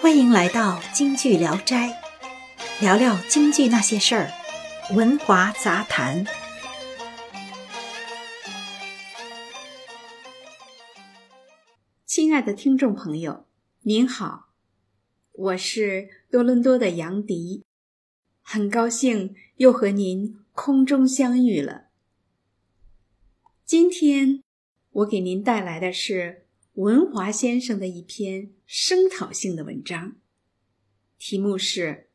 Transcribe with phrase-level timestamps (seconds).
[0.00, 2.00] 欢迎来到京剧聊斋，
[2.80, 4.30] 聊聊京剧那些事儿，
[4.94, 6.24] 文华杂谈。
[12.06, 13.46] 亲爱的听众朋友，
[13.82, 14.50] 您好，
[15.32, 17.64] 我是多伦多的杨迪，
[18.40, 21.88] 很高兴又和您空中相遇了。
[23.64, 24.44] 今天
[24.90, 26.46] 我给您带来的是
[26.78, 30.14] 文华先生的一篇声讨性的文章，
[31.18, 31.82] 题目是《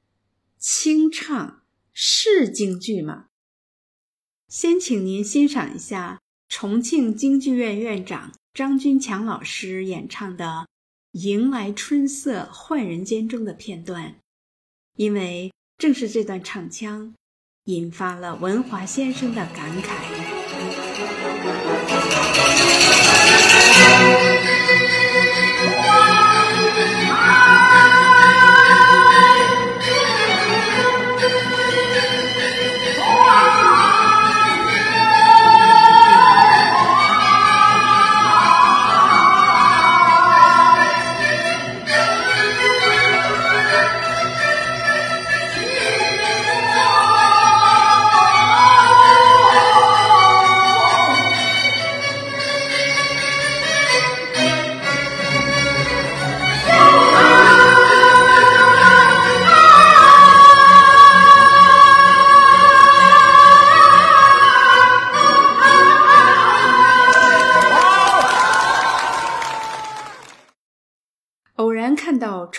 [0.57, 3.25] 清唱是京剧吗》。
[4.47, 10.45] 先请您欣赏一下重庆京剧院院长张君强老师演唱的
[11.11, 14.15] 《迎来春色换人间》中的片段，
[14.95, 17.13] 因为正是这段唱腔，
[17.65, 20.03] 引发了文华先生的感慨。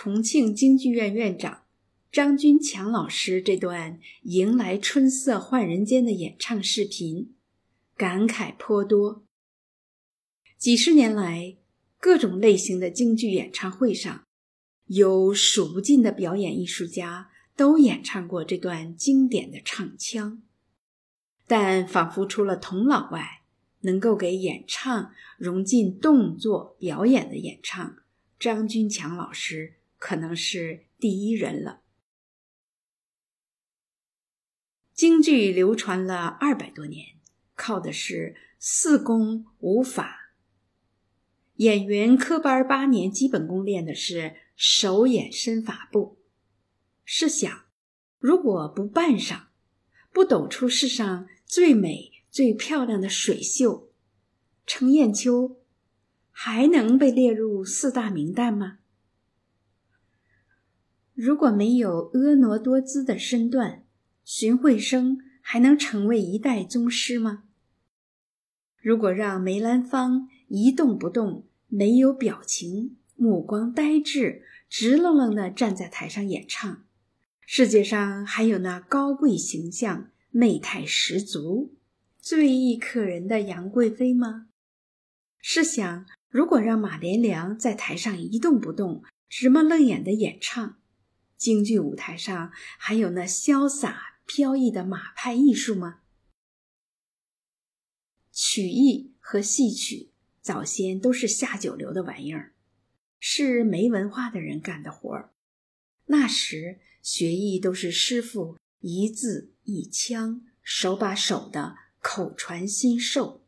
[0.04, 1.62] 重庆京剧院院长
[2.12, 7.32] 张君强老师这段迎来春色换人间的演唱视频，
[7.96, 9.24] 感慨颇多。
[10.58, 11.56] 几十年来，
[11.98, 14.26] 各种类型的京剧演唱会上，
[14.88, 20.42] 有数不尽的表演艺术家都演唱过这段经典的唱腔，
[21.46, 23.40] 但仿佛除了童老外，
[23.80, 27.96] 能够给演唱融进动作表演的演唱。
[28.38, 31.80] 张君强老师可能是第一人了。
[34.92, 37.16] 京剧流传了二百多年，
[37.54, 40.34] 靠的是四功五法。
[41.54, 46.18] 演员科班八年，基本功练的是手眼身法步。
[47.06, 47.64] 试想，
[48.18, 49.48] 如果不扮上，
[50.12, 53.90] 不抖出世上最美最漂亮的水袖，
[54.66, 55.62] 程砚秋。
[56.30, 58.80] 还能被列入四大名旦吗？
[61.14, 63.84] 如果没有婀娜多姿的身段，
[64.24, 67.44] 荀慧生还能成为一代宗师吗？
[68.82, 76.84] 如果让梅兰芳一动不动，没有表情，目光呆滞，直愣愣的站在台上演唱，
[77.46, 81.76] 世界上还有那高贵形象、媚态十足、
[82.18, 84.48] 最易可人的杨贵妃吗？
[85.40, 86.06] 试想。
[86.28, 90.78] 如果让马连良在台上一动不动、直冒愣眼的演唱，
[91.36, 96.00] 京剧舞台上还有那潇洒飘逸的马派艺术吗？
[98.32, 102.54] 曲艺和戏曲早先都是下九流的玩意儿，
[103.20, 105.32] 是没文化的人干的活儿。
[106.06, 113.46] 那时学艺都是师傅一字一腔、手把手的口传心授。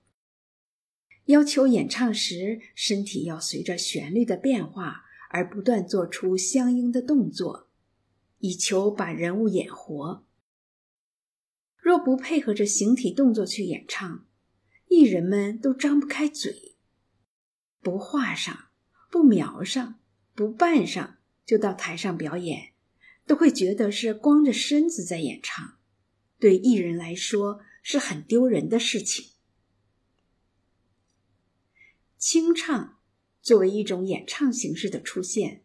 [1.27, 7.66] 要求演唱时，身体要随着旋律的变化而不断做出相应的动作，
[8.39, 10.25] 以求把人物演活。
[11.77, 14.27] 若不配合着形体动作去演唱，
[14.89, 16.77] 艺人们都张不开嘴。
[17.81, 18.71] 不画上、
[19.11, 20.01] 不描上、
[20.35, 22.73] 不扮上，就到台上表演，
[23.25, 25.79] 都会觉得是光着身子在演唱，
[26.41, 29.31] 对艺人来说是很丢人的事情。
[32.19, 32.99] 清唱
[33.41, 35.63] 作为一种演唱形式的出现，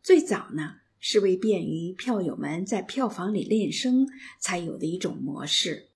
[0.00, 4.06] 最早呢是为便于票友们在票房里练声
[4.38, 5.88] 才有的一种模式。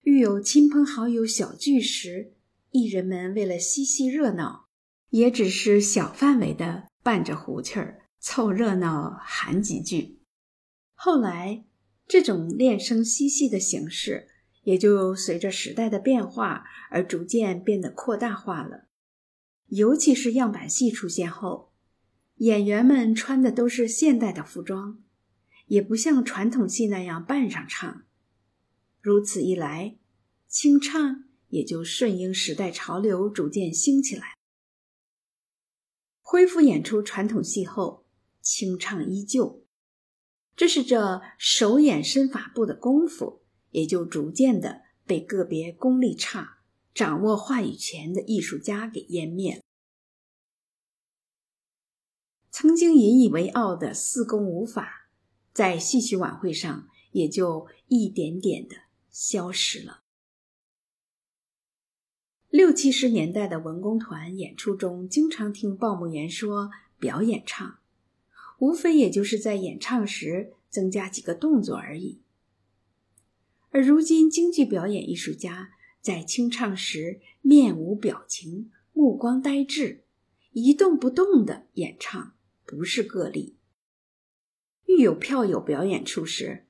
[0.00, 2.32] 遇有亲朋好友小聚时，
[2.72, 4.66] 艺人们为了嬉戏热闹，
[5.10, 10.18] 也只是小范围的伴着胡气儿凑热闹喊几句。
[10.94, 11.64] 后来，
[12.08, 14.30] 这种练声嬉戏的形式。
[14.66, 18.88] 也就随着时代的变化而逐渐变得扩大化了。
[19.68, 21.72] 尤其是样板戏出现后，
[22.36, 25.02] 演员们穿的都是现代的服装，
[25.66, 28.04] 也不像传统戏那样扮上唱。
[29.00, 29.96] 如此一来，
[30.46, 34.34] 清唱也就顺应时代潮流逐渐兴起来。
[36.20, 38.04] 恢复演出传统戏后，
[38.42, 39.64] 清唱依旧。
[40.54, 46.58] 这是这手眼身法部的功夫，也就逐渐的被个别功力差、
[46.92, 49.62] 掌握话语权的艺术家给湮灭了。
[52.58, 55.10] 曾经引以为傲的四功五法，
[55.52, 58.76] 在戏曲晚会上也就一点点的
[59.10, 60.04] 消失了。
[62.48, 67.80] 六七十年代的文工团演出中，经常听报幕员说“表演唱”，
[68.60, 72.22] 无非也就是在演唱时增加几个动作而已。
[73.68, 80.06] 而如今京剧表演艺术家在清唱时面无表情、目光呆滞、
[80.52, 82.32] 一动不动的演唱。
[82.66, 83.56] 不是个例。
[84.86, 86.66] 遇有票友表演出时，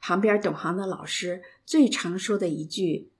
[0.00, 3.12] 旁边懂行的老师最常说的一句：“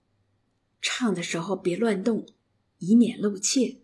[0.82, 2.26] 唱的时候别乱动，
[2.78, 3.82] 以免露怯。”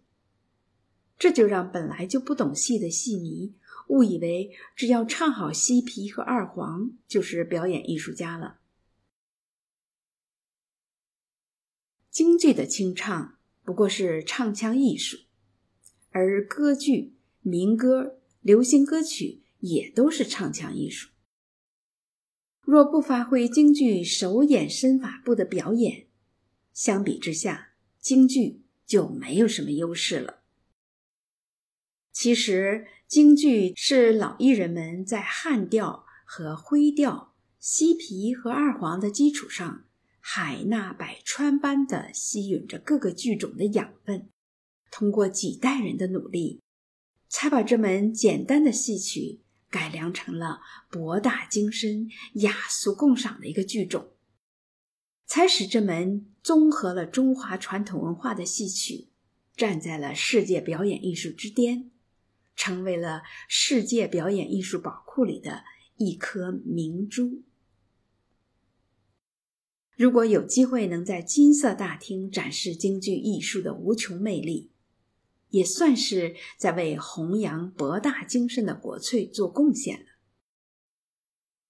[1.19, 3.55] 这就让本来就不懂戏的戏迷
[3.89, 8.59] 误以为只要唱好西皮和二黄就是表演艺术家了。
[12.11, 15.19] 京剧的清唱不过是唱腔艺术，
[16.11, 17.15] 而歌剧。
[17.47, 21.11] 民歌、流行歌曲也都是唱腔艺术。
[22.63, 26.07] 若不发挥京剧手眼身法部的表演，
[26.73, 30.41] 相比之下，京剧就没有什么优势了。
[32.11, 39.85] 其实，京剧是老艺人们在汉调和徽调、西皮和二黄的基础上，
[40.19, 44.31] 海纳百川般的吸吮着各个剧种的养分，
[44.91, 46.63] 通过几代人的努力。
[47.37, 54.13] 才把这门简单的戏曲改良成了博大精深、雅俗共赏的一个剧种，
[55.27, 59.09] 才使这门综合了中华传统文化的戏曲
[59.57, 61.91] 站在了世界表演艺术之巅，
[62.55, 65.65] 成为了世界表演艺术宝库里的
[65.97, 67.43] 一颗明珠。
[69.97, 74.71] 如果有机会能在金色大厅展示京剧艺术的无穷魅力，
[75.55, 80.07] 也算是在为弘扬博大精深的国粹做贡献了。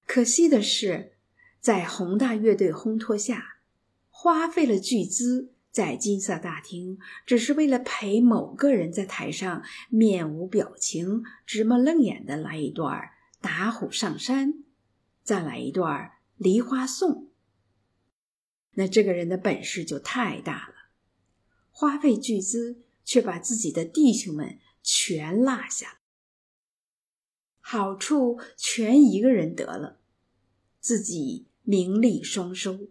[0.07, 1.19] 可惜的是，
[1.61, 3.59] 在宏大乐队烘托下，
[4.09, 13.11] 花费了巨资在金色大厅，只是为了陪某个人在台上面无表情、直目愣眼的来一段
[13.43, 14.65] 打虎上山，
[15.23, 17.29] 再来一段梨花颂。
[18.77, 20.75] 那这个人的本事就太大了，
[21.71, 22.84] 花费巨资。
[23.05, 26.01] 却把自己的弟兄们全落下，
[27.61, 30.01] 好处全一个人得了，
[30.81, 32.89] 自己名利双收，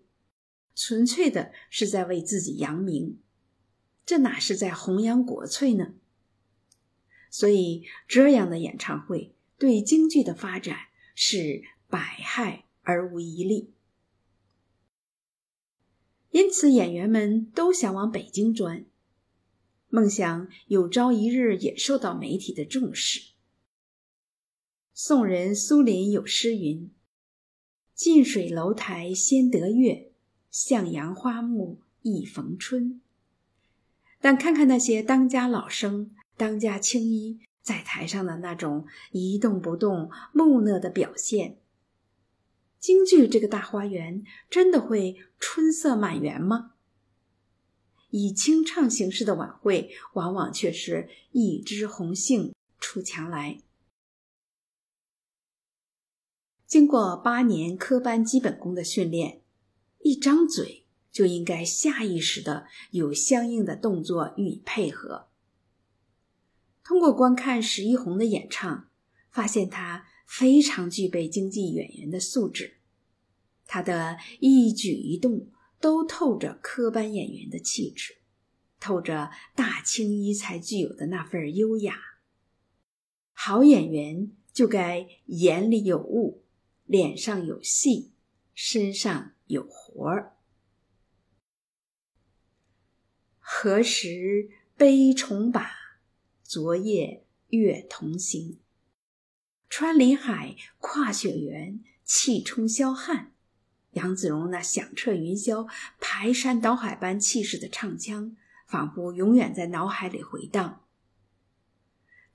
[0.76, 3.20] 纯粹的是在为自己扬名，
[4.06, 5.94] 这哪是在弘扬国粹呢？
[7.30, 10.78] 所以这样的演唱会对京剧的发展
[11.16, 13.74] 是百害而无一利，
[16.30, 18.86] 因此演员们都想往北京钻。
[19.94, 23.34] 梦想有朝一日也受到媒体的重视。
[24.92, 26.90] 宋人苏林有诗云
[27.94, 30.12] ：“近水楼台先得月，
[30.50, 33.02] 向阳花木易逢春。”
[34.20, 41.60] 但看看那些当家老生、当家青衣在台上的那种一动不动、木讷的表现，
[42.80, 46.73] 京剧这个大花园真的会春色满园吗？
[48.16, 53.60] 以清唱形式的晚会，往往却是一枝红杏出墙来。
[56.68, 59.42] 经过八年科班基本功的训练，
[60.02, 65.30] 一张嘴就应该下意识的有相应的动作予以配合。
[66.84, 68.90] 通过观看史一红的演唱，
[69.32, 72.78] 发现他非常具备京剧演员的素质，
[73.66, 75.48] 他的一举一动。
[75.84, 78.20] 都透着科班演员的气质，
[78.80, 82.00] 透着大青衣才具有的那份优雅。
[83.34, 86.46] 好演员就该眼里有物，
[86.86, 88.14] 脸上有戏，
[88.54, 90.38] 身上有活儿。
[93.38, 95.70] 何时悲重把，
[96.44, 98.62] 昨夜月同行。
[99.68, 103.33] 穿林海，跨雪原，气冲霄汉。
[103.94, 105.68] 杨子荣那响彻云霄、
[106.00, 108.36] 排山倒海般气势的唱腔，
[108.68, 110.82] 仿佛永远在脑海里回荡。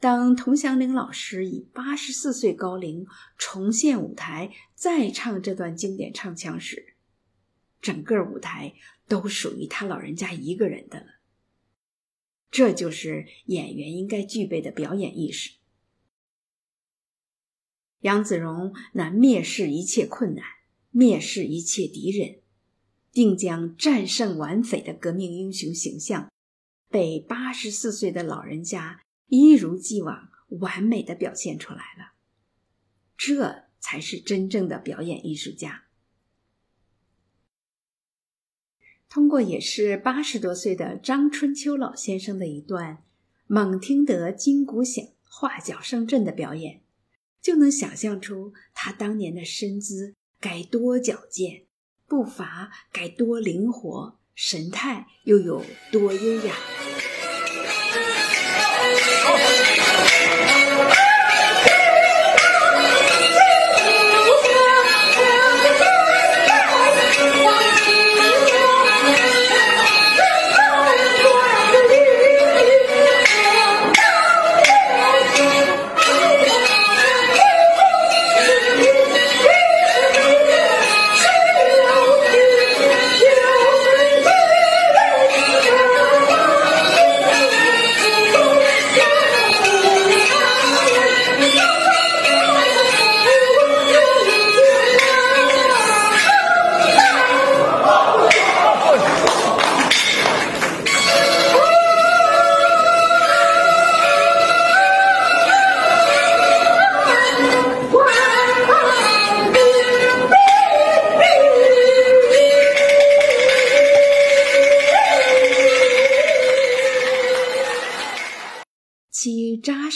[0.00, 6.94] 当童祥林老师以八十四岁高龄重现舞台，再唱这段经典唱腔时，
[7.80, 8.74] 整个舞台
[9.08, 11.06] 都属于他老人家一个人的了。
[12.50, 15.58] 这就是演员应该具备的表演意识。
[18.02, 20.44] 杨子荣那蔑视一切困难、
[20.98, 22.40] 蔑视一切敌人，
[23.12, 26.28] 定将战胜顽匪的革命英雄形象，
[26.88, 30.28] 被八十四岁的老人家一如既往
[30.58, 32.14] 完美的表现出来了。
[33.16, 35.84] 这才是真正的表演艺术家。
[39.08, 43.04] 通过也是八十多岁的张春秋老先生的一段
[43.46, 46.82] “猛听得金鼓响，画角声震”的表演，
[47.40, 51.62] 就能想象出他当年的身姿该多矫健，
[52.06, 56.54] 步伐该多灵活，神态又有多优雅。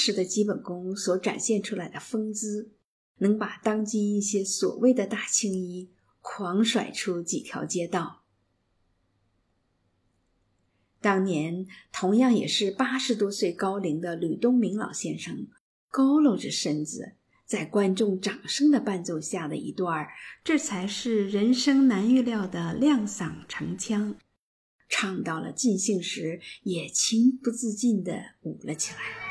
[0.02, 2.72] 扎实的基本功所展现出来的风姿，
[3.18, 8.24] 能把当今一些所谓的大青衣狂甩出几条街道。
[11.00, 15.46] 当年同样也是八十多岁高龄的吕东明老先生，
[15.92, 17.12] 佝偻着身子，
[17.46, 20.08] 在观众掌声的伴奏下的一段
[20.42, 24.16] 这才是人生难预料的亮嗓成腔，
[24.88, 29.21] 唱到了尽兴时，也情不自禁地舞了起来。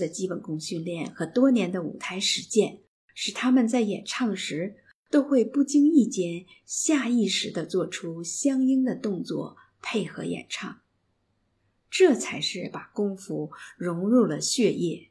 [0.00, 2.80] 的基本功训练和多年的舞台实践，
[3.14, 4.76] 使他们在演唱时
[5.10, 10.80] 都会不经意间下意识地做出相应的动作配合演唱。
[11.90, 15.10] 这才是把功夫融入了血液，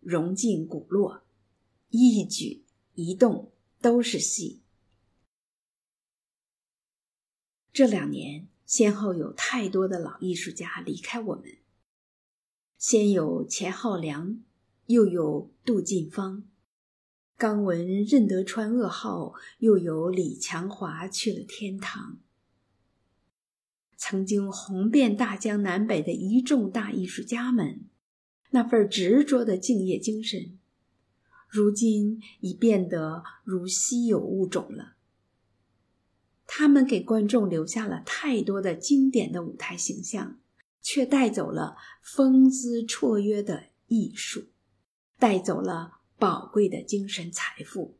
[0.00, 1.22] 融进骨络，
[1.90, 2.64] 一举
[2.94, 4.62] 一动都是戏。
[7.72, 11.58] 这两年，先后有太多的老艺术家离开我们。
[12.80, 14.40] 先有钱浩良，
[14.86, 16.44] 又有杜近芳，
[17.36, 22.16] 刚闻任德川噩耗，又有李强华去了天堂。
[23.98, 27.84] 曾经红遍大江南北的一众大艺术家们，
[28.52, 30.58] 那份执着的敬业精神，
[31.50, 34.94] 如今已变得如稀有物种了。
[36.46, 40.38] 他们给观众留下了太多的经典的舞台形象。
[40.82, 44.46] 却带走了风姿绰约的艺术，
[45.18, 47.98] 带走了宝贵的精神财富。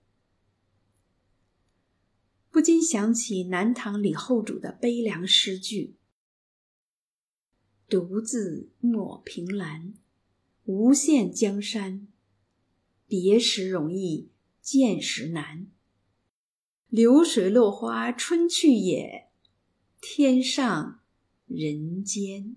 [2.51, 5.97] 不禁想起南唐李后主的悲凉诗句
[7.89, 9.95] ：“独自莫凭栏，
[10.65, 12.09] 无限江山。
[13.07, 15.69] 别时容易见时难。
[16.89, 19.31] 流水落花春去也，
[20.01, 21.03] 天上
[21.47, 22.57] 人间。”